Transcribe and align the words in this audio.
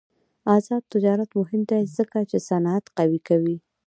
آزاد 0.55 0.83
تجارت 0.93 1.29
مهم 1.39 1.61
دی 1.71 1.83
ځکه 1.97 2.17
چې 2.29 2.37
صنعت 2.47 2.85
قوي 2.97 3.19
کوي. 3.27 3.57